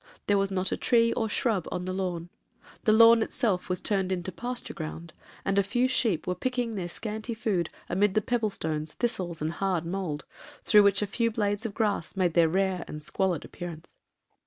There 0.25 0.39
was 0.39 0.49
not 0.49 0.71
a 0.71 0.77
tree 0.77 1.13
or 1.13 1.29
shrub 1.29 1.67
on 1.71 1.85
the 1.85 1.93
lawn; 1.93 2.29
the 2.85 2.91
lawn 2.91 3.21
itself 3.21 3.69
was 3.69 3.79
turned 3.79 4.11
into 4.11 4.31
pasture 4.31 4.73
ground, 4.73 5.13
and 5.45 5.59
a 5.59 5.63
few 5.63 5.87
sheep 5.87 6.25
were 6.25 6.33
picking 6.33 6.73
their 6.73 6.89
scanty 6.89 7.35
food 7.35 7.69
amid 7.87 8.15
the 8.15 8.21
pebblestones, 8.21 8.93
thistles, 8.93 9.43
and 9.43 9.51
hard 9.51 9.85
mould, 9.85 10.25
through 10.65 10.81
which 10.81 11.03
a 11.03 11.05
few 11.05 11.29
blades 11.29 11.67
of 11.67 11.75
grass 11.75 12.17
made 12.17 12.33
their 12.33 12.49
rare 12.49 12.83
and 12.87 13.03
squalid 13.03 13.45
appearance. 13.45 13.93